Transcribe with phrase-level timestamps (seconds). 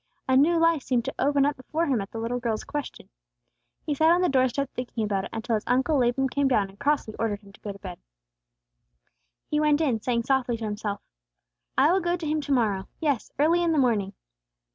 [0.27, 3.07] A new life seemed to open up before him at the little girl's question.
[3.85, 6.79] He sat on the doorstep thinking about it until his Uncle Laban came down and
[6.79, 7.99] crossly ordered him to go to bed.
[9.45, 11.01] He went in, saying softly to himself,
[11.77, 14.13] "I will go to him to morrow; yes, early in the morning!"